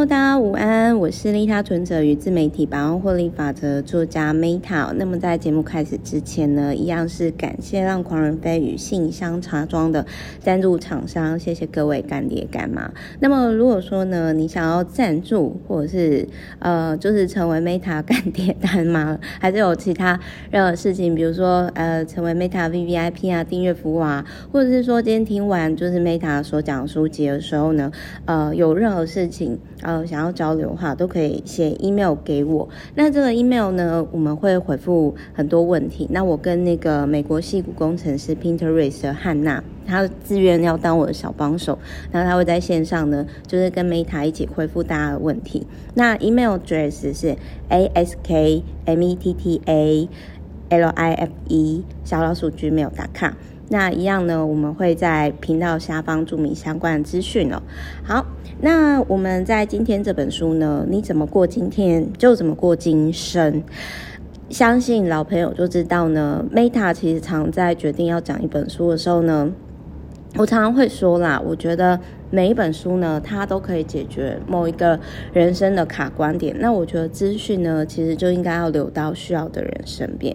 [0.00, 4.94] 大家午安，我是利他存者与自媒体百万获利法则作家 Meta。
[4.94, 10.06] 那么在节目开始之前呢，一样是感谢让狂人飞与信箱茶庄的
[10.40, 12.90] 赞助厂商，谢谢各位干爹干妈。
[13.20, 16.26] 那么如果说呢，你想要赞助或者是
[16.60, 20.18] 呃，就是成为 Meta 干爹干妈， 还是有其他
[20.50, 27.92] 任何事情，比如说呃，成为 Meta VVIP 啊，订阅服务啊，或者是说今天听完就是 Meta 所讲书籍的时候呢，
[28.24, 29.58] 呃，有任何事情。
[29.90, 32.68] 呃，想要交流的话，都可以写 email 给我。
[32.94, 36.06] 那这个 email 呢，我们会回复很多问题。
[36.12, 41.76] 那我跟那个美国戏骨工程师 Pinterest 的汉娜，她自愿要当我的小帮手。
[42.12, 45.66] 然后她会在线上呢，就是跟 Meta 一起回复大家的问题。
[45.94, 47.34] 那 email address 是
[47.68, 48.14] ask
[48.86, 50.08] metta
[50.70, 53.32] life 小老鼠 gmail.com。
[53.72, 57.62] 那一样呢，我们会在频道下方注明相关的资讯哦。
[58.02, 58.26] 好，
[58.60, 63.62] 那我们在今天这本书呢，你怎么过今天就怎么过今生。
[64.48, 69.48] 相信老朋友就知道呢，Meta 其实常在决定要讲一本书的时候呢，
[70.36, 71.98] 我常常会说啦，我觉得。
[72.32, 74.96] 每一本书呢，它都可以解决某一个
[75.32, 76.54] 人生的卡关点。
[76.60, 80.32] 那我觉得资讯呢，其实就应该要留到需要的人身边。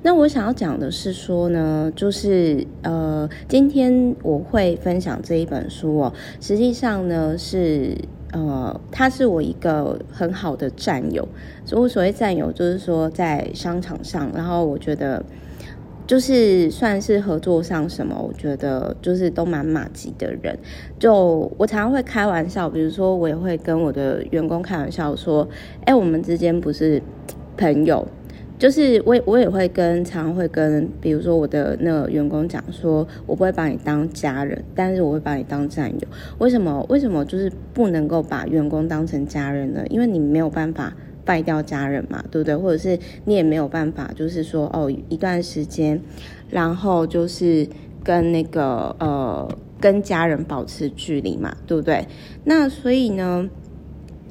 [0.00, 6.12] 那我想要讲的是说呢，就是呃，今天我会分享这一本书哦。
[6.40, 7.94] 实际上呢，是
[8.32, 11.28] 呃，他是我一个很好的战友。
[11.66, 15.22] 所以我所谓战友，就是说在商场上，然后我觉得。
[16.06, 20.56] 就是算是合作上什么，我觉得就是都蛮马吉的人。
[21.00, 25.48] 就我常常会开玩笑，比如说我也会跟我的员工开玩笑说
[25.84, 27.02] ：“哎，我们之间不是
[27.56, 28.06] 朋友。”
[28.58, 36.86] 就是我我也会跟常常会跟，比如说我的那个员工讲说：“我不会把你当家人，但是我会把你当战友。”为什么？
[36.88, 39.84] 为什么就是不能够把员工当成家人呢？
[39.90, 40.94] 因为你没有办法。
[41.26, 42.56] 败掉家人嘛，对不对？
[42.56, 46.00] 或者是你也没有办法，就是说哦，一段时间，
[46.48, 47.68] 然后就是
[48.04, 49.46] 跟那个呃，
[49.80, 52.06] 跟家人保持距离嘛，对不对？
[52.44, 53.50] 那所以呢，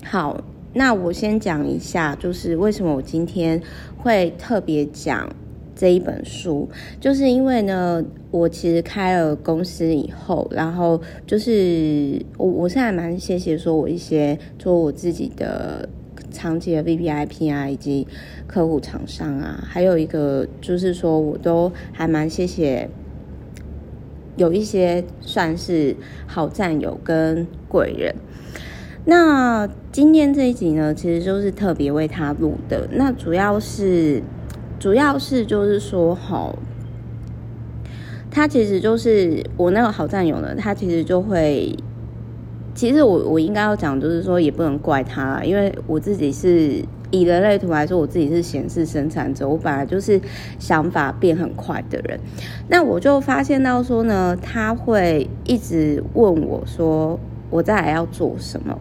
[0.05, 0.41] 好，
[0.73, 3.61] 那我先讲一下，就是为什么我今天
[3.97, 5.29] 会特别讲
[5.75, 6.69] 这一本书，
[7.01, 15.89] 就是因为呢，我其实开了公司以后，然后就是我我是还蛮谢谢说我一些做我自己的。
[16.35, 18.05] 长期的 VVIP 啊，以及
[18.45, 22.89] 客户厂商啊，还有一个就是说，我都还蛮谢谢
[24.35, 25.95] 有一些算是
[26.27, 28.13] 好战友跟贵人。
[29.05, 32.89] 那今天这一集呢，其实就是特别为他录的。
[32.91, 34.21] 那主要是，
[34.77, 36.53] 主要是就是说，齁，
[38.29, 41.73] 他其实就是我那个好战友呢，他其实就会。
[42.75, 50.19] 其实我我应该要讲，就是说也不能怪他，因为我自己是以人类图来说，我自己是显示生产者，我本来就是
[50.59, 52.19] 想法变很快的人。
[52.67, 57.17] 那我就发现到说呢，他会一直问我说
[57.49, 58.77] 我再要做什么，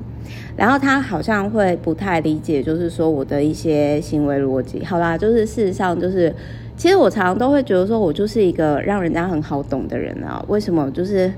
[0.57, 4.85] 然后他好像会不太理解，就是说我的一些行为逻辑。
[4.85, 6.35] 好啦，就是事实上就是，
[6.77, 11.33] 其实我常常都会觉得说我就是一个让人家很好懂的人啊，为什么就是？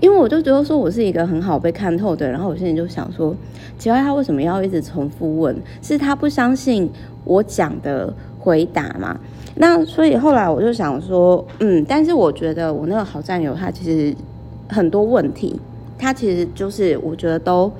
[0.00, 3.34] 因为我就觉得说我是一个很好被看透的，然后我现在就想说，
[3.78, 5.56] 奇怪他为什么要一直重复问？
[5.80, 6.90] 是他不相信
[7.24, 9.18] 我讲的回答吗？
[9.56, 14.14] 那所以后来我就想说，嗯，但是我觉得我那个好战友他其实
[14.68, 15.58] 很多问题，
[15.96, 17.72] 他其实就是我觉得都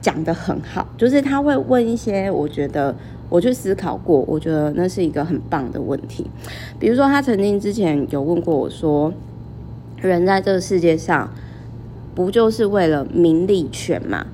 [0.00, 2.94] 讲得很好，就是他会问一些我觉得
[3.28, 6.26] 我去思考过，我觉得那是一个很棒的问题。
[6.78, 9.12] 比如说他曾经之前有问过我说。
[10.00, 11.30] 人在这个世界上，
[12.14, 14.26] 不就是为了名利权嘛？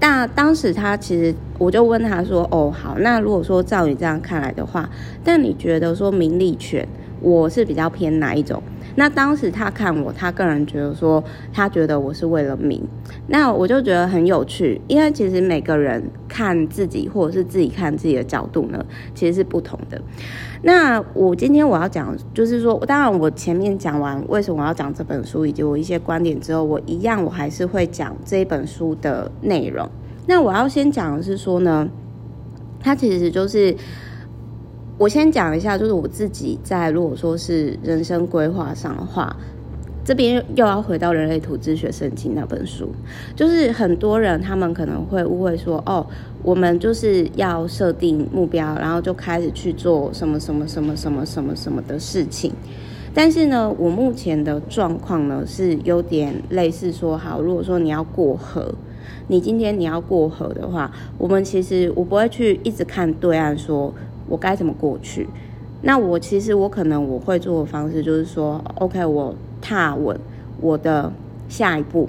[0.00, 4.88] 但当时他其实，我就问他说：“哦，好，那如果说照你这样看来的话，
[5.24, 6.86] 但你觉得说名利权，
[7.20, 8.62] 我是比较偏哪一种？”
[8.98, 11.22] 那当时他看我，他个人觉得说，
[11.52, 12.82] 他觉得我是为了名。
[13.28, 18.84] 那我就觉得很有趣，因为其实每个人看自己，或者是自己看自己的角度呢，
[19.14, 20.02] 其实是不同的。
[20.62, 29.88] 那我今天我要讲，就是说，当然我前面讲完为什么我要讲这本书，以及我一些观点之后，我一样我还是会讲这本书的内容。
[30.26, 31.88] 那我要先讲的是说呢，
[32.80, 33.76] 它其实就是。
[34.98, 39.34] 我先讲一下，就是我自己在如果说是人生规划上的话，
[40.04, 42.90] 这边又要回到人类图自学圣经那本书，
[43.36, 46.04] 就是很多人他们可能会误会说，哦，
[46.42, 52.52] 我们就是要设定目标，然后就开始去做什么什么什么什么什么什么的事情。
[53.14, 58.74] 但是呢，我目前的状况呢是有点类似说，好，如果说你要过河，
[59.28, 63.92] 你今天你要过河的话，我们其实我不会去一直看对岸，说
[64.28, 65.28] 我该怎么过去。
[65.82, 70.18] 那我其实我可能我会做的方式就是说，OK，我踏稳
[70.60, 71.12] 我的
[71.48, 72.08] 下一步，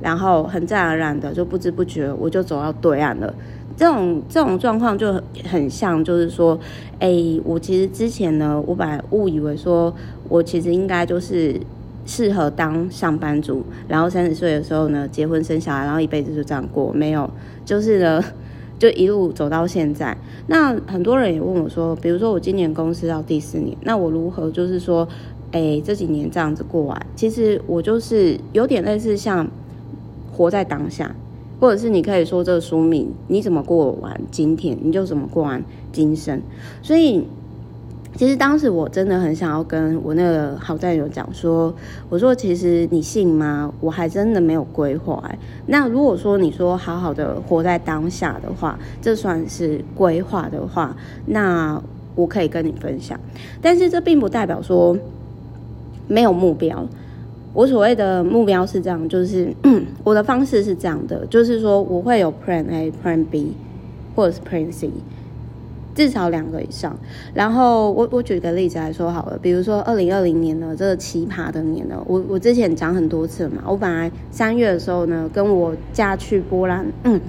[0.00, 3.34] 然后很自然而然的就不知不觉我就走到对岸了。
[3.76, 6.58] 这种这种状况就很很像，就是说，
[6.98, 7.10] 哎、
[7.44, 9.94] 我其实之前呢，我本来误以为说
[10.28, 11.60] 我其实应该就是。
[12.06, 17.30] 适合当上班族，然后三十岁的时候呢，结婚生小孩，然后一辈子就这样过，没有，
[17.64, 18.22] 就是呢，
[18.78, 20.16] 就一路走到现在。
[20.46, 25.08] 那很多人也问我说，比如说我今年公司到第四年，那我如何就是说，
[25.52, 27.06] 哎，这几年这样子过完？
[27.16, 29.48] 其实我就是有点类似像
[30.32, 31.14] 活在当下，
[31.60, 35.62] 或者是你可以说这个书名，你怎么过完今天，你就怎么过完
[35.92, 36.40] 今生。
[36.82, 37.24] 所以。
[38.16, 41.74] 其实当时我真的很想要跟我那个好战友讲说，
[42.08, 43.72] 我说其实你信吗？
[43.80, 45.22] 我还真的没有规划。
[45.66, 50.96] 那如果说你说好好的活在当下的话，这算是规划的话，
[51.26, 51.82] 那
[52.14, 53.18] 我可以跟你分享。
[53.60, 54.96] 但是这并不代表说
[56.06, 56.86] 没有目标。
[57.52, 59.52] 我所谓的目标是这样，就是
[60.04, 63.54] 我的方式是这样的，就是说我会有 Plan A、Plan B
[64.14, 64.90] 或者是 Plan C。
[65.94, 66.98] 至少两个以上，
[67.32, 76.84] 然后我我举个例子来说好了，比如说二零二零年呢，这个奇葩的年呢，我我之前讲很多次嘛，我本来三月的时候呢，跟我嫁去波兰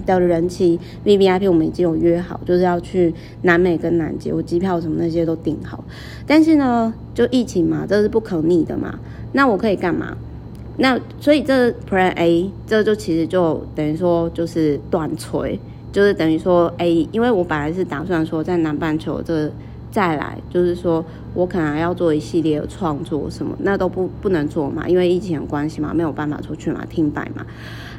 [0.06, 3.14] 的人妻 VVIP，我们已经有约好，就是要去
[3.44, 5.84] 南美跟南极，我机票什么那些都订好，
[6.26, 9.00] 但是呢，就疫情嘛，这是不可逆的嘛，
[9.34, 10.18] 那我可以干嘛？
[10.78, 15.60] 那所以这 Plan A，这就其实就等于说就是断锤。
[15.96, 19.50] 就是等于说，哎、因为我本来是打算说在南半球这
[19.90, 21.02] 再来，就是说
[21.34, 27.46] 我可能要做一系列的创作什么，那都不不能做嘛，因为疫情的关系嘛，没有办法出去嘛，停摆嘛。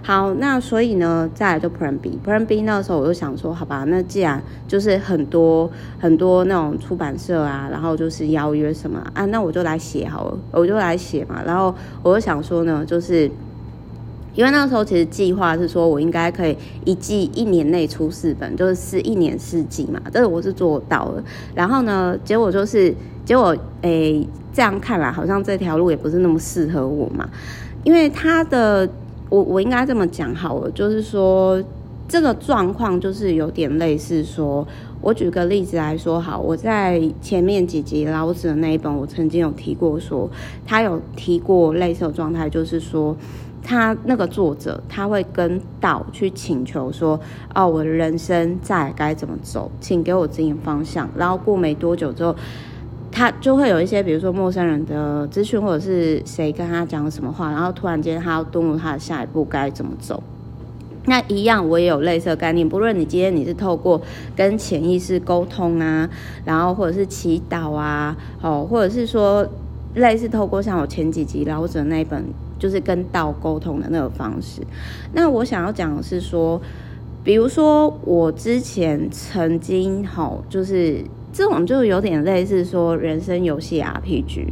[0.02, 11.43] 好，那所以呢，再来就 Plan B，Plan B 那时候我就想说，好吧，那既然就是很多很多那种出版社啊，然后就是邀约什么啊，那我就来写好了，我就来写嘛。
[11.46, 13.31] 然后我就想说呢，就是。
[14.36, 16.54] 因为那个时候其实计划是说，我应该可以
[16.84, 21.24] 一季一年内出四本，就是一年四季嘛，这个我是做到了。
[21.54, 22.94] 然后呢，结果就是
[23.24, 27.26] 结果，诶，这样看来好像这条路也不是那么适合我嘛。
[27.82, 28.86] 因为他的，
[29.30, 31.62] 我我应该这么讲好了，就是说
[32.06, 34.68] 这个状况就是有点类似说，
[35.00, 40.28] 我举个例子来说好，我在前面几集老子的那一本，我曾经有提过说，
[40.66, 43.16] 他有提过类似的状态，就是说。
[43.62, 47.19] 他那个作者，他会跟道去请求说
[47.55, 52.35] ：“哦，我的人生再该怎么走，请给我指引方向。”然后过没多久之后，
[53.11, 60.23] 他就会有一些，比如说陌生人的资讯，或者是谁跟他讲什么话，然后突然间他要顿悟他的下一步该怎么走。
[61.08, 62.69] 那一样，我也有类似的概念。
[62.69, 64.00] 不论你今天你是透过
[64.35, 66.08] 跟潜意识沟通啊，
[66.44, 69.47] 然后或者是祈祷啊，哦，或者是说
[69.96, 72.25] 类似透过像我前几集老者那一本。
[72.58, 74.62] 就是跟道沟通的那个方式。
[75.12, 76.58] 那我想要讲的是说，
[77.22, 81.04] 比如说我之前曾经吼，就是
[81.34, 84.46] 这种就有点类似说人生游戏 RPG。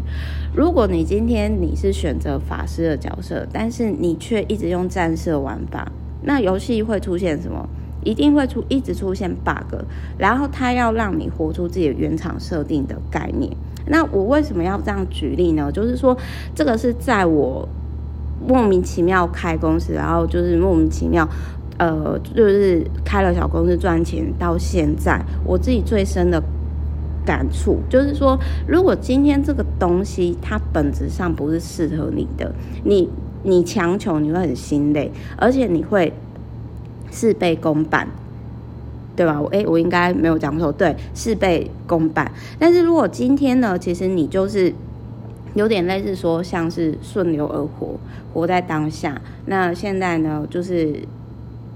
[0.55, 5.91] 如果你今天你是选择法师的角色，但是你却一直用战士的玩法，
[6.25, 7.67] 那游戏会出现什么？
[8.05, 9.81] 一定会出一直出现 bug，
[10.19, 13.51] 然后他要让你活出自己原厂设定的概念。
[13.87, 15.71] 那我为什么要这样举例呢？
[15.73, 16.17] 就是说，
[16.55, 17.69] 这个是在我。
[18.47, 21.27] 莫名其妙开公司，然后就是莫名其妙，
[21.79, 24.27] 呃，就是开了小公司赚钱。
[24.39, 26.43] 到现在，我自己最深的
[27.25, 33.09] 感触就是说，如果今天这个东西它本质上不是适合你的，你
[33.45, 36.13] 你强求你会很心累，而且你会
[37.11, 38.07] 事倍功半，
[39.17, 39.41] 对吧？
[39.41, 42.31] 我诶，我应该没有讲错，对，事倍功半。
[42.59, 44.73] 但是如果今天呢，其实你就是。
[45.55, 47.97] 有点类似说，像是顺流而活，
[48.33, 49.23] 活在当下。
[49.47, 50.93] 那现在呢，就是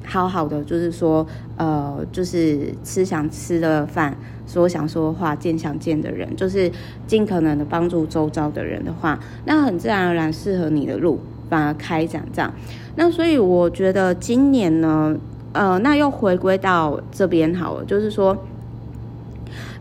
[0.05, 1.25] 好好的，就是说，
[1.57, 4.17] 呃，就是吃想吃的饭，
[4.49, 6.69] 说想说的话，见想见的人，就是
[7.07, 12.53] 尽可能的帮助周遭的人的话，那很自然而然适合你的路，反而开展这样。
[12.97, 15.17] 那所以我觉得今年呢，
[15.53, 18.37] 呃，那又回归到这边好了，就是说。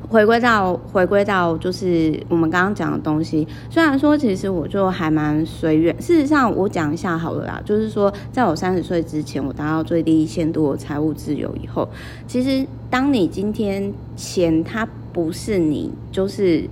[0.10, 5.94] 回归到回归到就是我们刚刚讲的东西，虽然说其实我就还蛮随缘。
[6.02, 11.90] 事实上，我讲一下好了啦，就是说，在我三十岁之前，我达到最低限度的财务自由以后，
[12.26, 16.64] 其实当你今天钱它不是你就是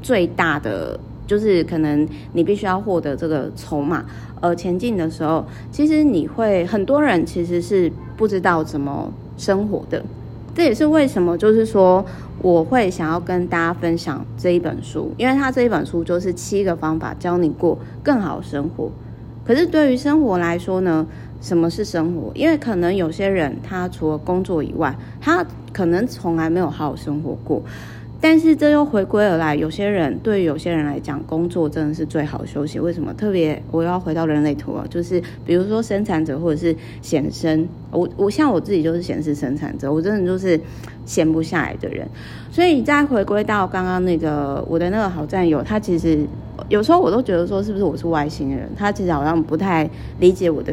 [0.00, 0.96] 最大的
[1.28, 4.04] 就是可能你必须要获得这个筹码
[4.40, 10.02] 而前进的时候，其实你会很多人其实是不知道怎么生活的。
[10.54, 12.04] 这也是为什么，就是说
[12.42, 18.90] 我会想要跟大家分享这一本书，因为它这一本书就是七个方法教你过更好生活。
[19.44, 21.06] 可是对于生活来说呢，
[21.40, 22.32] 什么是生活？
[22.34, 27.62] 因为可能有些人他除了工作以外，他可能从来没有好好生活过。
[28.20, 32.80] 但是这又回归而来，有些人对于有些人来讲，工作真的是最好休息。
[32.80, 33.14] 为什么？
[33.14, 40.60] 特别我要回到人类图啊，就是比如说生产者或者是显生，我我像我自己就是显示生产者，我真的就是
[41.06, 42.08] 闲不下来的人。
[42.50, 46.18] 所以再回归到刚刚那个我的那个好战友，他其实
[46.68, 48.68] 有时候我都觉得说，是不是我是外星人？
[48.76, 50.72] 他其实好像不太理解我的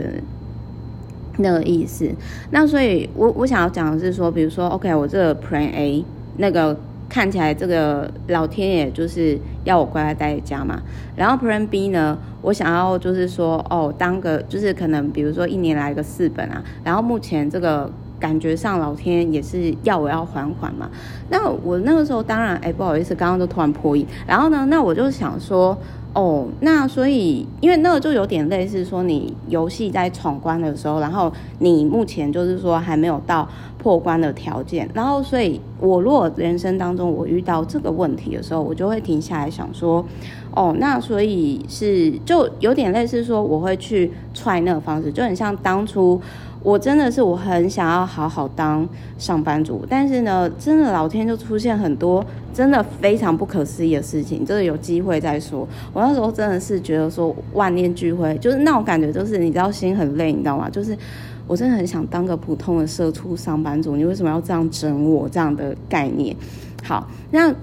[1.38, 2.10] 那个意思。
[2.50, 6.04] 那所以我我想要讲的是说，比如说，OK，我这个 Plan A
[6.38, 6.76] 那个。
[7.08, 10.82] 看起来这个老天爷就是要我乖乖待在家嘛，
[11.16, 20.90] 然后 Plan B 呢，我想要就是说哦，当个就是可能比如说一年来个四本啊，然后目前这个感觉上老天也是要我要缓缓嘛，
[21.30, 25.78] 那我那个时候当然哎不好意思，刚刚都突然破音，然后呢，那我就想说。
[26.16, 31.30] 哦，那所以，因为那个就有点类似说，你游戏在闯关的时候，然后
[31.60, 33.46] 你目前就是说还没有到
[33.78, 40.06] 破关的条件，然后所以，我如果人生当中我遇到这个问题的时候，我就会停下来想说，
[40.52, 46.22] 哦，那所以是就有点类似说，我会去踹那个方式，就很像当初。
[46.66, 55.68] 我真的是我很想要好好当上班族，但是呢，真的老天就出现很多真的非常不可思议的事情，就是有机会再说。
[55.94, 60.68] 我那时候真的是觉得说万念俱灰，就是那种感觉，就是你知道心很累，你知道吗？
[60.68, 60.98] 就是
[61.46, 65.30] 我真的很想当个普通的社畜上班族，你为什么要这样整我？
[65.30, 66.36] 这样的概念。
[66.84, 67.54] 好，那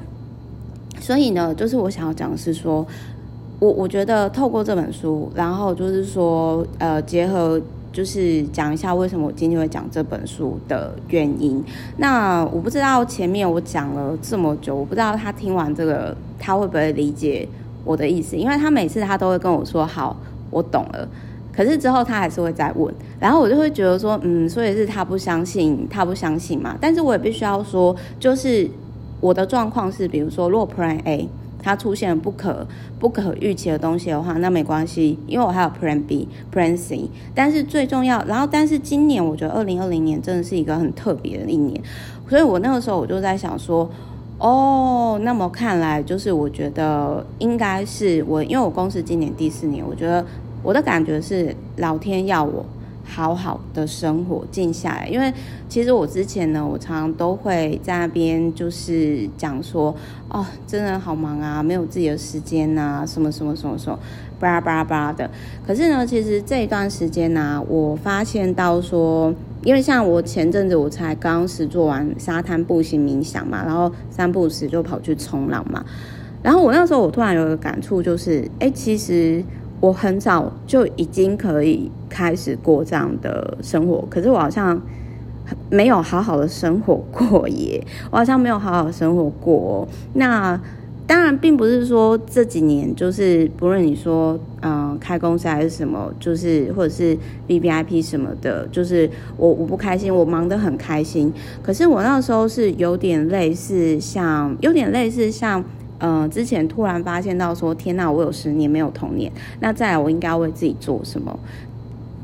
[1.01, 2.87] 所以呢，就是我想要讲的是说，
[3.59, 7.61] 我我觉得透过这本书，然后就是说，呃，结合。
[7.93, 11.63] 就是讲一下为什么我今天会讲这本书的原因。
[11.99, 17.47] 那我不知道前面我讲了这么久，我不知道他听完这个他会不会理解
[17.85, 20.17] 我的意思，因为他每次他都会跟我说好，
[20.51, 21.07] 我懂了。
[21.53, 26.75] 可是之后他还是会再问，然后我就会觉得说，嗯，所以是他不相信，他不相信嘛。
[26.81, 28.67] 但是我也必须要说，就是
[29.21, 31.29] 我的状况是，比如说，如果 Plan A。
[31.62, 32.66] 它出现不可
[32.99, 37.09] 不可预期的东西的话，那没关系，因为我还有 Plan B、Plan C。
[37.35, 41.81] 但是最重要，然后但是今年我觉得二零二零年真的是一个很特别的一年，
[42.28, 43.88] 所以我那个时候我就在想说，
[44.38, 50.25] 哦，那么看来就是我觉得应该是我，因为我公司今年第四年，我觉得
[50.62, 52.64] 我的感觉是老天要我。
[53.05, 55.09] 好好的生活，静下来。
[55.09, 55.33] 因为
[55.69, 59.95] 其实我之前呢，我常常都会在那边就是讲说，
[60.29, 63.99] 哦，真的好忙啊，没有自己的时间啊，什么什么什么什么，
[64.39, 65.31] 巴拉巴拉巴拉的。
[65.67, 75.85] 可是呢，其实这一段时间呢、我发现到说，因为像我前阵子我才刚实做完沙滩步行冥想嘛，然后三不五时就跑去冲浪嘛，
[76.43, 79.45] 然后我那时候我突然有一个感触，就是，哎，其实。
[79.83, 84.81] 我很早就已经可以开始过这样的生活，可是我好像
[85.69, 89.89] 没有好好的生活过耶，我好像没有好好生活过。
[90.12, 90.59] 那
[91.05, 101.33] 当然并不是说这几年就是不论你说嗯、呃、开公司还是什么，就是或者是 VVIP 什么的，就是我我不开心，我忙得很开心。
[101.61, 105.65] 可是我那时候是有点类似像，有点类似像。
[106.05, 109.31] 嗯、之前突然发现到说，天哪，我有十年没有童年，
[109.61, 111.39] 那再来我应该为自己做什么？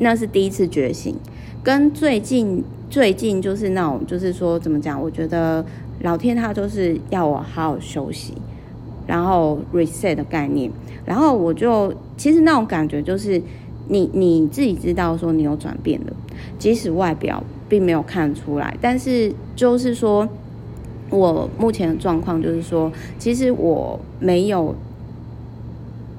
[0.01, 1.15] 那是第一次觉醒，
[1.63, 5.01] 跟最近最近就是那种，就是说怎么讲？
[5.01, 5.65] 我觉得
[6.01, 8.35] 老天他就是要我好好休息，
[9.07, 10.69] 然后 reset 的概念，
[11.05, 13.41] 然后我就其实那种感觉就是
[13.87, 16.13] 你你自己知道说你有转变了，
[16.59, 20.29] 即使外表并没有看出来，但是就是说。
[21.11, 24.75] 我目前的状况就是说，其实我没有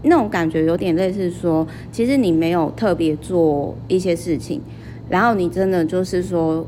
[0.02, 4.62] 那种感觉，有点类似说，其实你没有特别做一些事情，
[5.10, 6.66] 然后你真的就是说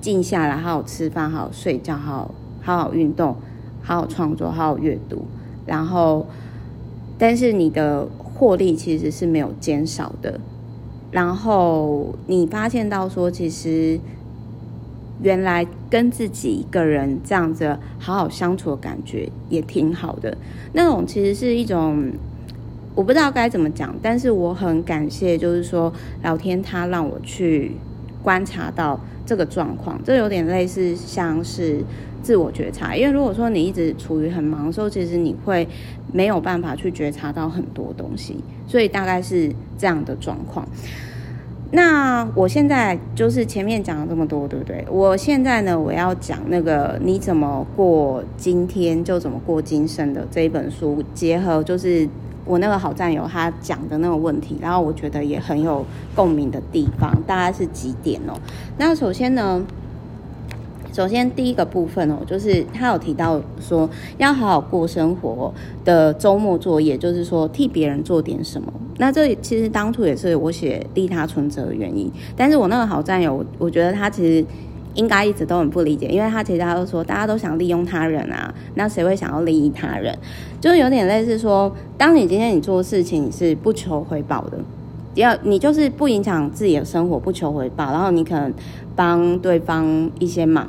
[0.00, 3.36] 静下来，好好吃饭，好好睡觉，好好好好运动，
[3.82, 5.24] 好好创作，好好阅读，
[5.64, 6.26] 然后，
[7.16, 10.38] 但是你的获利其实是没有减少的，
[11.10, 13.98] 然后你发现到说，其实。
[15.22, 20.36] 原来跟自己一个人这样子好好相处的感觉也挺好的，
[20.72, 22.12] 那种其实是一种
[22.94, 25.92] 我不知道该怎么讲，但是我很感谢，就是说
[26.22, 27.72] 老天他让我去
[28.22, 31.82] 观察到这个状况，这有点类似像是
[32.22, 35.66] 自我觉察，因为如果说你一直处于很忙的时候，其实你会
[36.12, 40.66] 没有办法去觉察到很多东西，所以大概是这样的状况。
[41.72, 44.86] 那我现在就是前面讲了这么多，对不对？
[44.88, 52.08] 我现在呢，我要讲那个你怎么过今天就怎么过今生的这一本书，结合就是
[52.44, 58.38] 我那个好战友他讲的那个问题，然后我觉得也很有共鸣的地方，大概是几点哦？
[58.78, 59.60] 那首先呢，
[60.92, 65.52] 首先第一个部分哦，就是他有提到说要好好过生活
[65.84, 68.72] 的周末作业，就是说替别人做点什么。
[68.98, 74.44] 那这其实当初也是我写利他存折的原因，但是我那个好战友，我觉得他其实
[74.94, 80.16] 应该一直都很不理解，因为他其实他都说大家都想利用他人啊，那谁会想要利益他人？
[80.60, 84.58] 就是有点类似说，当你今天你做事情你是不求回报的，
[85.14, 88.52] 要你就是不影响自己的生活，不求回报，然后你可能
[88.94, 90.66] 帮对方一些忙，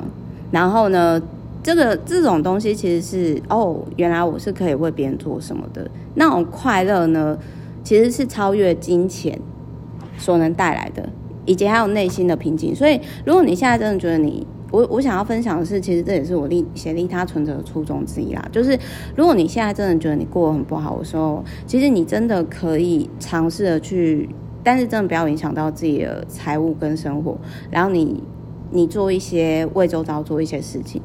[0.50, 1.20] 然后呢，
[1.62, 7.38] 这个这种东西其实是哦，原来我是可以为别人做什么的那种快乐呢？
[7.88, 9.40] 其实是超越金钱
[10.18, 11.08] 所能带来的，
[11.46, 12.76] 以及还有内心的平静。
[12.76, 18.46] 所以，如果你现在真的觉得你，我我想要分享的是，其实这也是我利写利他存折的初衷之一啦。
[18.52, 18.78] 就是
[19.16, 24.28] 如果你现在真的觉得你过得很不好的时候，其实你真的可以尝试的去，
[24.62, 27.38] 但是真的不要影响到自己的财务跟生活。
[27.70, 28.22] 然后你
[28.70, 31.00] 你做一些为周遭做一些事情，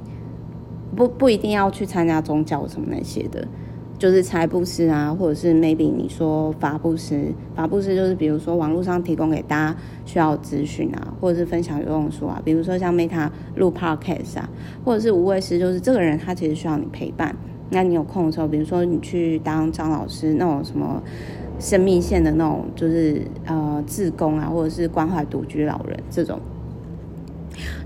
[0.97, 3.47] 不不一定要去参加宗教什么那些的。
[3.99, 14.49] 就是财布施啊，或者是 maybe 你说法布施，法布施就是比如说网络上提供给大家需要资讯啊，或者是分享有用书啊，比如说像 Meta 录 podcast 啊，
[14.83, 17.33] 或者是无畏师，就是这个人他其实需要你陪伴，
[17.69, 21.01] 那你有空的时候，比如说你去当张老师那种什么
[21.59, 26.39] 生命线的那种，就是呃志工啊，或者是关怀独居老人这种。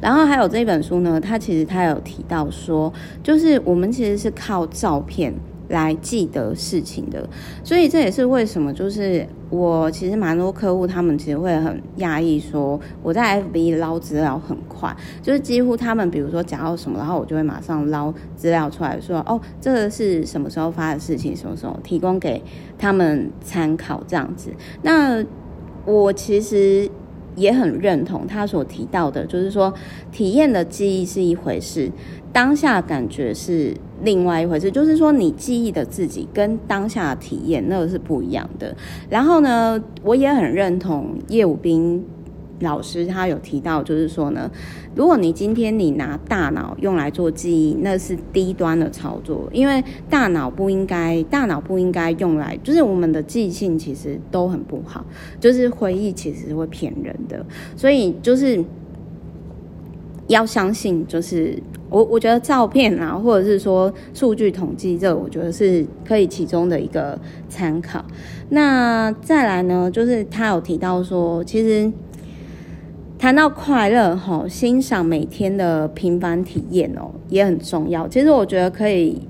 [0.02, 5.32] 然后还有这本书呢，它其实它有提到说，就是我们其实是靠照片。
[5.70, 7.28] 来记得事情的，
[7.64, 22.42] 所以这也是为什么，就是我其实蛮多客户，他们其实会很讶异，说我在 FB 捞资料很快，就是几乎他们比如说讲到什么，然后我就会马上捞资料出来说，哦，这个是什么时候发的事情，什么时候提供给
[22.77, 24.51] 他们参考这样子。
[24.82, 25.24] 那
[25.86, 26.90] 我其实
[27.38, 29.74] 也很认同他所提到的，就是说
[30.12, 31.90] 体验的记忆是一回事。
[32.34, 33.74] 当下感觉是
[34.04, 38.76] 另外一回事，就是说你记忆的自己跟当下的体验那个是不一样的。
[39.10, 42.04] 然后呢，我也很认同叶武斌
[42.59, 44.50] 老师他有提到，就是说呢，
[44.96, 55.05] 如果你今天你拿大脑用来做记忆，那是低端的操作，因为大脑不应该，大脑不应该用来，就是我们的记性其实都很不好，
[55.39, 58.63] 就是回忆其实会骗人的，所以就是。
[60.27, 61.57] 要相信，就是
[61.89, 67.17] 我我觉得照片啊，或者是说数据统计，这我觉得是可以其中的一个
[67.48, 68.03] 参考。
[68.50, 71.89] 那再来呢，就是他有提到说，其实
[73.18, 78.08] 谈到快乐哈，欣赏每天的平凡体验哦，也很重要。
[78.08, 79.22] 其实我觉得可以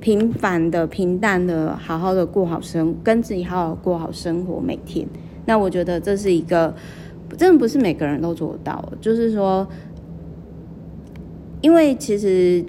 [0.00, 5.06] 平凡的、平淡的，好好的过好生，跟自己好好过好生活每天。
[5.46, 6.74] 那我觉得这是一个
[7.36, 9.66] 真的不是每个人都做到，就是说。
[11.60, 12.64] 因为其实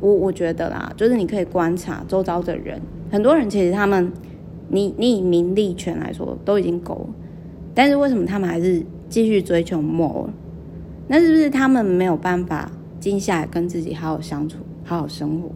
[0.00, 4.10] 我我觉得啦，就是你可以观察周遭的人，很多人其实他们，
[4.68, 7.14] 你你以名利权来说都已经够了，
[7.74, 10.30] 但是为什么他们还是继续追求 more？
[11.08, 15.50] 那是不是他们没有办法静下来跟自己好好相处，好好生活？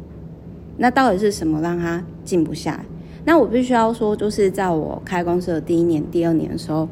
[0.77, 2.85] 那到底是什么让他静不下来？
[3.25, 6.87] 那我必须要说，就是在我开公司的第一年、第二年的时候。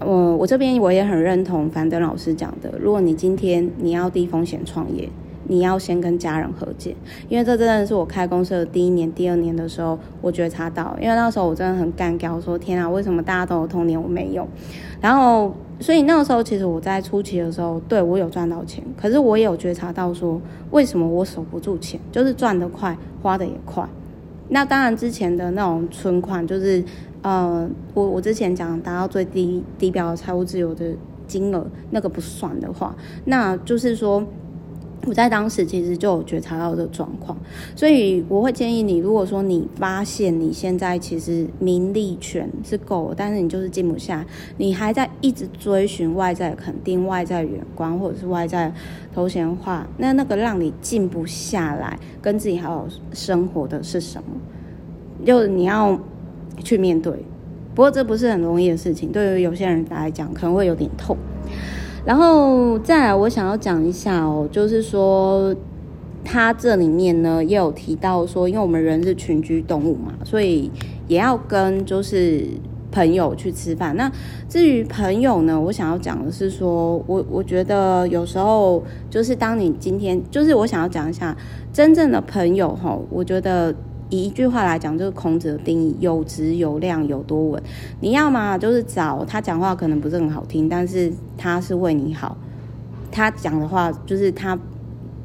[0.00, 5.08] 我我这边我也很认同樊登老师讲的，如果你今天你要低风险创业，
[5.46, 6.96] 你要先跟家人和解，
[7.28, 14.46] 因为这真的是我开公司的第一年、第二年的时候，我觉察到，因为那时候我真的很干我，说天啊，为什么大家都有童年，我没有？
[15.00, 23.88] 然后，所以那个时候其实我在初期的时候，对，我有赚到钱，可是我也有觉察到说，为什么我守不住钱，就是赚得快，花的也快。
[24.48, 26.82] 那当然之前的那种存款就是。
[27.24, 30.94] 呃，我我之前讲达到最低低标财务自由的
[31.26, 34.22] 金额，那个不算的话，那就是说
[35.06, 37.36] 我在当时其实就有觉察到这个状况，
[37.76, 44.24] 所以我会建议你，如果说你发现你现在其实名利权是够，但是你就是静不下，
[44.56, 48.72] 你还在一直追寻外在肯定、外在远观或者是外在
[49.14, 55.24] 头衔化，那那个让你静不下来，跟自己好好生活的是什么？
[55.24, 55.98] 就你要。
[56.62, 57.12] 去面对，
[57.74, 61.16] 不过这不是很容易的事情，对于有些人来讲可能会有点痛。
[62.04, 65.54] 然后再来，我想要讲一下哦，就是说
[66.22, 70.70] 他这里面呢也有提到说，因为我们人是群居动物嘛，所以
[71.08, 72.46] 也要跟就是
[72.92, 73.96] 朋友去吃饭。
[73.96, 74.12] 那
[74.48, 81.34] 至于朋友呢，我想要讲的是说，我我觉得有时候就是当你今天就是我想要讲一下
[81.72, 83.74] 真正的朋友哈，我觉得。
[84.14, 87.62] 以一句话来讲，就是孔子的定义：有直有量有多稳。
[88.00, 92.36] 你要嘛就是找他讲话可能不是很好听，但是他是为你好，
[93.10, 94.58] 他讲的话就是他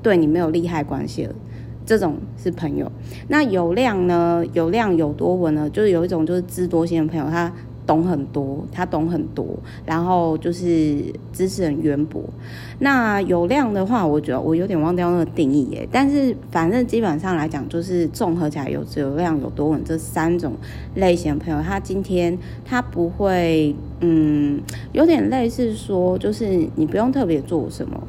[0.02, 1.36] 对你没有利害关系了，
[1.86, 2.92] 这种是朋友。
[3.28, 4.44] 那有量呢？
[4.54, 5.70] 有量有多稳呢？
[5.70, 7.52] 就是有一种就是智多星的朋友，他。
[7.90, 9.44] 懂很多，他懂很多，
[9.84, 12.22] 然后就是知识很渊博。
[12.78, 15.90] 那有量的话，我觉得我有点忘掉那个定义耶。
[15.92, 20.54] 但是反正基本上来讲，就是综合起来有质有量有多稳这三种
[20.94, 28.00] 类型的朋友，他今天他不会，嗯，有点类似说，就是你不用特别做什么，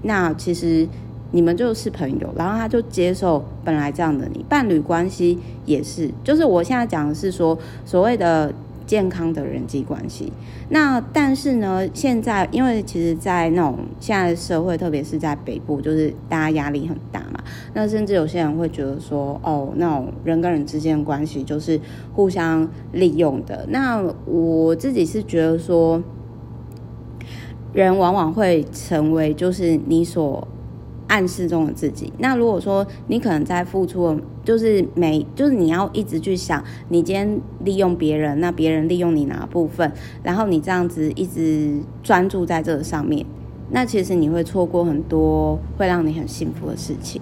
[0.00, 0.88] 那其实
[1.32, 4.42] 你们就是朋友，然后他就接受本来这样的你。
[4.48, 8.50] 伴侣关系也是，就是我现在讲的是说所谓的。
[8.88, 10.32] 健康的人际关系，
[10.70, 17.44] 那但是呢，现在因为其实，在那种现在的社会，特别是在北部，就是大家压力很大嘛。
[17.74, 21.78] 那甚至有些人会觉得说，哦，那种人跟人之间的关系就是
[22.14, 23.66] 互相利用的。
[23.68, 26.02] 那我自己是觉得说，
[27.74, 30.48] 人往往会成为就是你所。
[31.08, 32.12] 暗示中的自己。
[32.18, 39.90] 那如果说你可能在付出，就是每就是你要一直去想，你今天利用别人，那别人利用你哪部分，
[40.22, 43.26] 然后你这样子一直专注在这个上面，
[43.70, 47.20] 那其实你会错过很多会让你很幸福的事情。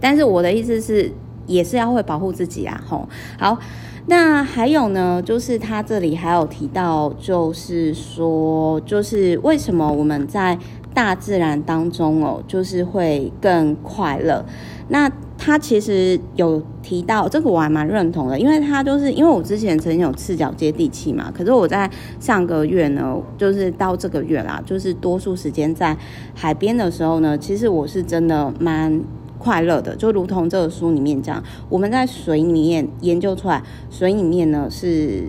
[0.00, 1.10] 但是我的意思是，
[1.46, 3.08] 也是要会保护自己啊，吼。
[3.38, 3.58] 好，
[4.06, 10.58] 那还有呢，就是他这里还有提到，就是说，就是为什么我们在。
[10.94, 14.44] 大自然当中哦，就是会更快乐。
[14.88, 25.96] 那他其实有提到这个，我还蛮认同的，因为他就是因为我之前曾经有赤脚接地气嘛，可是我在上个月呢，就是到这个月啦，就是多数时间在
[26.34, 29.00] 海边的时候呢，其实我是真的蛮
[29.42, 35.24] 快乐的，就如同这个书里面讲，我们在水里面研究出来，水里面呢是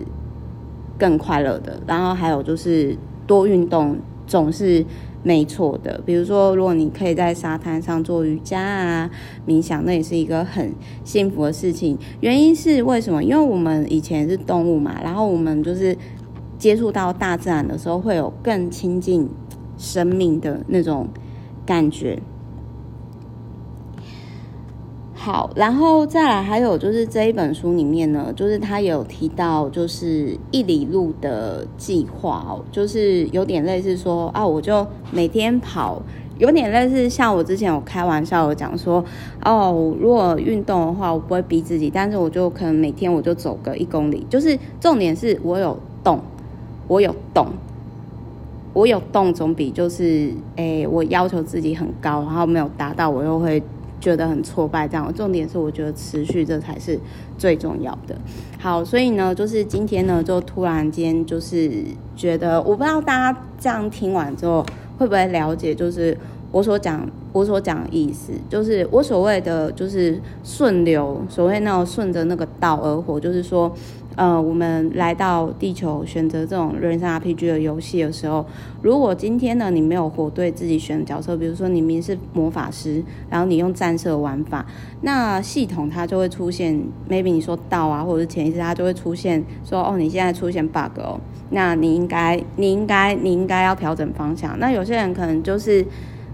[0.98, 1.80] 更快乐的。
[1.86, 2.96] 然后还有就是
[3.26, 4.84] 多运动总是。
[5.26, 9.10] 没错的，比如说，如果你可以在沙滩上做瑜伽啊、
[9.46, 10.70] 冥想，那也是一个很
[11.02, 11.96] 幸福的事情。
[12.20, 13.24] 原因是为什么？
[13.24, 15.96] 因为我们以前是动物嘛，然后我们就是
[16.58, 19.26] 接触到大自然的时候，会有更亲近
[19.78, 21.08] 生命的那种
[21.64, 22.20] 感觉。
[25.24, 36.02] 好，然后再来，还有就是这一本书里面呢，就是他有提到，就是一里路的计划哦，就是有点类似说啊，我就每天跑，
[36.36, 39.02] 有点类似像我之前有开玩笑有讲说，
[39.42, 46.20] 哦，如果运动的话，我不会逼自己，但是我就可能每天我就走个一公里，就是重点是我有动，
[46.86, 47.46] 我有动，
[48.74, 53.62] 我有动总比就是诶，我要求自己很高，然后没有达到，我又会。
[54.04, 55.10] 觉得很挫败，这样。
[55.14, 57.00] 重点是，我觉得持续这才是
[57.38, 58.14] 最重要的。
[58.60, 61.70] 好，所以呢，就是今天呢，就突然间就是
[62.14, 64.62] 觉得，我不知道大家这样听完之后
[64.98, 66.14] 会不会了解，就是
[66.52, 73.74] 我所讲我所讲的意思，就是我所谓的就是顺流，所谓那种顺着那个道而活，就是说。
[74.16, 78.46] 呃，我们来到地球选择这种人生 RPG 的游戏的时候，
[78.80, 84.64] 如果今天呢，你没有活对自己选的角色，比如说你明明是魔法师，然后你用战士的玩法，
[85.00, 91.18] 那系统它就会出现，maybe 你说道啊，或者是潜意识它就会出现说，哦，你现在出现 bug 哦，
[91.50, 94.56] 那你应该，你应该，你应该要调整方向。
[94.60, 95.84] 那有些人可能就是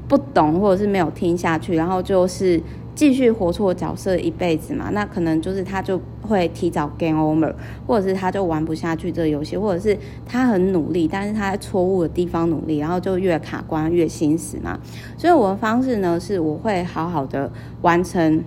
[0.07, 2.61] 不懂，或者是没有听下去，然后就是。
[2.93, 5.99] 继续活错角色一辈子嘛，那可能就是他就
[6.31, 7.53] 会提早 game over，
[7.87, 14.79] 或者是他就玩不下去这个游戏，或者是他很努力，但是他在错误的地方努力，然后就越卡关越心死嘛。
[15.19, 17.51] 所以我的方式呢，是我会好好的
[17.83, 18.43] 完成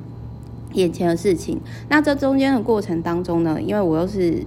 [0.73, 1.59] 眼前的事情。
[1.89, 4.43] 那这中间的过程当中呢，因为我又是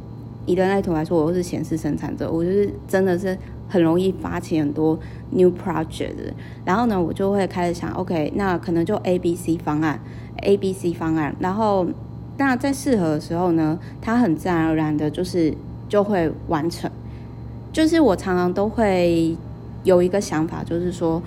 [0.46, 3.37] 以人类图来说，我又是显示生产者，我就是真的是。
[3.68, 4.96] 很容易发起很多
[5.31, 6.14] new project，
[6.64, 9.99] 然后呢，我就会开始想，OK，那可能就 A、B、C 方案
[10.42, 11.85] ，A、B、C 方案，然后
[12.38, 15.55] 那在适合的时候呢，它很自然而然的，就是
[15.88, 16.90] 就会完成。
[17.72, 19.37] 就是我常常都会
[19.85, 21.22] 有一个想法，就是说，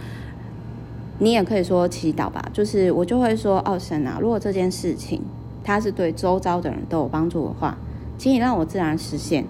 [1.19, 5.21] 你也可以说祈祷吧，就是我就会说，哦，神啊，如果这件事情
[5.63, 7.77] 它是对周遭的人都有帮助的话，
[8.17, 9.45] 请你让我自然实现。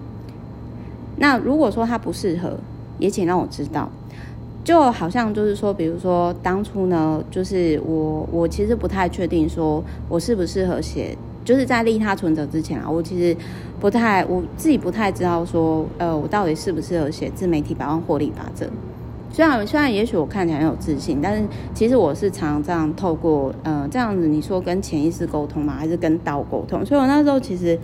[1.16, 2.58] 那如果说它不适合，
[2.98, 3.90] 也请让我知道。
[4.62, 13.36] 就好像就是说，比如说当初呢，就是我我其实不太确定说我适不适合写，就是在利他存折之前啊，我其实
[13.78, 18.66] 不太我自己不太知道说，呃，我到底适不适合写自媒体百万获利法则。
[19.32, 25.74] 虽然虽然也许我看起来很有自信，但是其实我是常这样透过呃这样子，你说跟潜意识沟通吗？
[25.78, 26.84] 还是跟道沟通？
[26.84, 27.78] 所以我那时候其实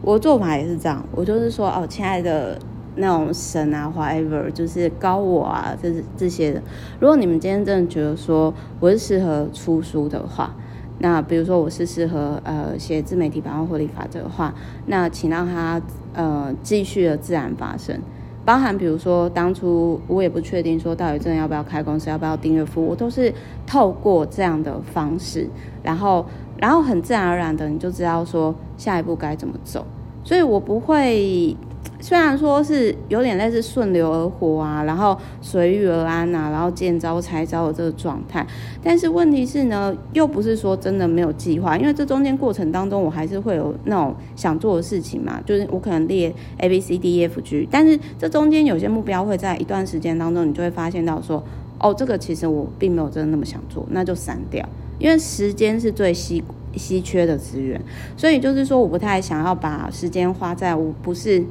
[0.00, 2.58] 我做法也是这样，我就是说哦，亲爱的。
[2.94, 6.62] 那种神啊，whatever，就是高我啊，这是这些的。
[7.00, 10.54] 如果你们今天真的觉得说我是适合出书的话，
[11.02, 14.54] 那比如说我是适合呃写自媒体百万获利法则的话，
[14.86, 15.82] 那请让它
[16.14, 18.00] 呃继续的自然发生。
[18.44, 23.34] 包含比如说当初我也不确定说到底真的要不要开公司，要不要订阅服务，我都是
[23.66, 25.48] 透过这样的方式，
[25.82, 26.24] 然后
[26.56, 29.84] 然后很自然而然的你就知道说下一步该怎么走。
[30.22, 31.56] 所以我不会。
[32.02, 38.44] 虽然说是有点类似顺流而活啊，然后随遇而安啊，然后见招拆招的这个状态，
[38.82, 51.40] 但是问题是呢，又不是说真的没有计划，因为这中间过程当中，我还是会有那种想做的事情嘛，就是我可能列 A B C D E F G，但是这中间有些目标会在一段时间当中，你就会发现到说，
[51.78, 56.42] 哦，这个其实我并没有真的那么想做，那就删掉，因为时间是最稀
[56.76, 57.80] 稀缺的资源，
[58.16, 61.44] 所以就是说，我不太想要把时间花在我不是。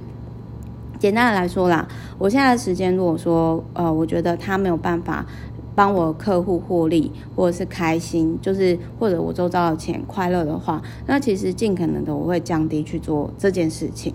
[1.01, 1.87] 简单的来说啦，
[2.19, 5.25] 我现在的时间，如果说呃，我觉得他没有办法
[5.73, 14.13] 帮我客户获利，或者是开心，就是或者我周遭的钱快乐的话，那其实尽可能的我会降低去做这件事情，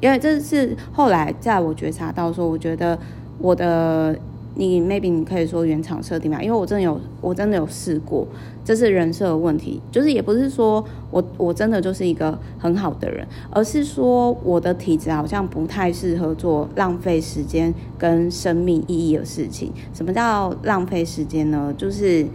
[0.00, 2.98] 因为这是后来在我觉察到说，我觉得
[3.38, 4.18] 我的。
[4.54, 8.26] 你 maybe 你可以说原厂设定嘛，因为我真的有我真的有试过，
[8.64, 19.72] 这是人设的问题，就是也不是说我我真的就是一个很好的人，而是说我的体质好像不太适合做浪费时间跟生命意义的事情。
[19.94, 21.74] 什么叫浪费时间呢？
[21.78, 22.26] 就是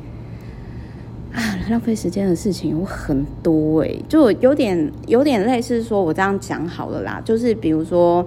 [1.33, 8.25] 啊，浪费时间的事情有很多诶，就有点有点类似说我这样讲好了啦，就是比如说。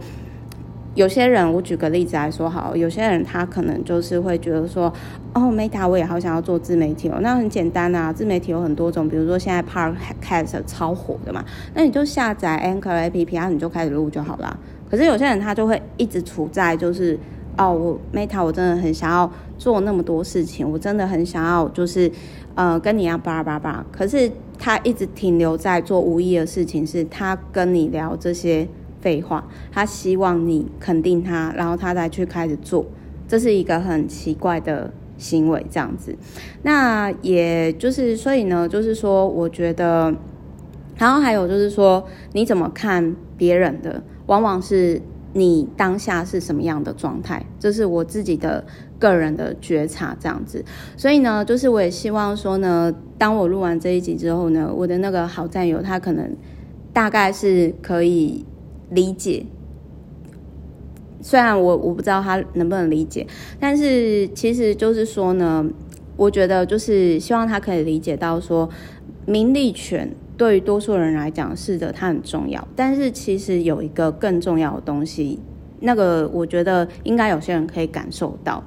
[1.00, 4.92] 有些人，我举个例子来说好，有些人他可能就是会觉得说，
[5.32, 7.16] 哦，Meta，我也好想要做自媒体哦。
[7.22, 14.54] 那很简单啊，自媒体有很多种，比如说现在 Podcast 超火的嘛，那你就下载 Anchor APP，然后你就开始录就好了。
[14.90, 17.18] 可是有些人他就会一直处在就是，
[17.56, 22.12] 哦，我 Meta，我真的很想要做那么多事情，我真的很想要就是，
[22.54, 23.82] 呃，跟你一样叭叭叭。
[23.90, 28.68] 可是他一直停留在做无意义的事情，是他跟你聊这些。
[29.00, 32.84] 废话，他希望你肯定他，然后他再去开始做，
[33.26, 36.14] 这是一个很奇怪的行为，这样子。
[36.62, 40.14] 那也就是，所以呢，就是说，我觉得，
[40.96, 45.00] 然后还有就是说，你怎么看别人的，往往是
[45.32, 48.64] 你当下是什么样的状态，这是我自己的
[48.98, 50.62] 个人的觉察，这样子。
[50.96, 56.36] 所以呢，就是我也希望说呢，当我录完这一集之后呢，我的那个好战友他可能
[56.92, 58.44] 大概是可以。
[58.90, 59.44] 理解，
[61.20, 63.26] 虽然我我不知道他能不能理解，
[63.58, 65.64] 但是其实就是说呢，
[66.16, 68.68] 我觉得就是希望他可以理解到说，
[69.26, 75.38] 名利权对于多数人来讲是的，它很重要，但是其实有一个更重要的东西，
[75.80, 78.64] 那个我觉得应该有些人可以感受到，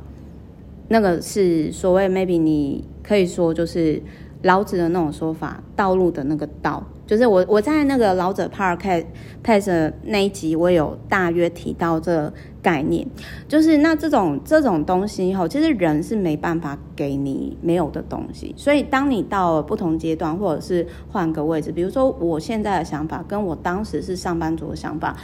[0.87, 4.01] 那个是所谓 maybe 你可以说就是
[4.43, 6.83] 老子的那种说法，道路的那个道。
[7.13, 13.07] 就是我我在那个老者 Podcast 那一集，我有大约提到这概念，
[13.47, 25.15] 就是那这种这种东西以后，其实人是没办法给你没有的东西，所以当你到了不同阶段，或者是换个位置，比如说我现在的想法，跟我当时是上班族的想法，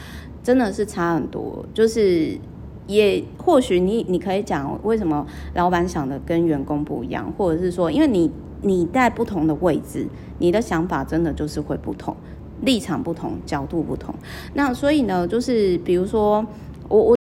[0.44, 1.66] 真的是差很多。
[1.74, 2.38] 就是
[2.86, 8.30] 也或许你你可以讲为什么老板想的跟员工不一样，或者是说因为你。
[8.62, 10.06] 你在不同的位置，
[10.38, 12.16] 你的想法真的就是会不同，
[12.62, 14.14] 立场不同，角度不同。
[14.54, 16.44] 那所以呢，就是比如说
[16.88, 17.16] 我我。